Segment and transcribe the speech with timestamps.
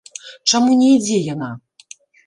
[0.53, 1.49] Чаму не ідзе яна?